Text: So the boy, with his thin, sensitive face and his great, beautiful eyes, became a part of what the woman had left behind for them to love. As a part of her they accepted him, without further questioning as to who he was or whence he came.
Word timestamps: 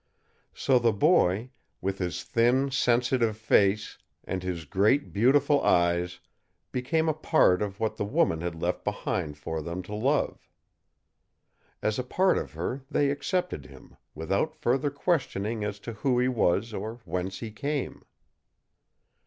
So 0.55 0.79
the 0.79 0.93
boy, 0.93 1.51
with 1.79 1.99
his 1.99 2.23
thin, 2.23 2.71
sensitive 2.71 3.37
face 3.37 3.99
and 4.23 4.41
his 4.41 4.65
great, 4.65 5.13
beautiful 5.13 5.61
eyes, 5.63 6.19
became 6.71 7.07
a 7.07 7.13
part 7.13 7.61
of 7.61 7.79
what 7.79 7.97
the 7.97 8.03
woman 8.05 8.41
had 8.41 8.59
left 8.59 8.83
behind 8.83 9.37
for 9.37 9.61
them 9.61 9.83
to 9.83 9.93
love. 9.93 10.49
As 11.83 11.99
a 11.99 12.03
part 12.03 12.39
of 12.39 12.53
her 12.53 12.81
they 12.89 13.11
accepted 13.11 13.67
him, 13.67 13.95
without 14.15 14.55
further 14.55 14.89
questioning 14.89 15.63
as 15.63 15.77
to 15.81 15.93
who 15.93 16.17
he 16.17 16.27
was 16.27 16.73
or 16.73 17.01
whence 17.05 17.37
he 17.41 17.51
came. 17.51 18.03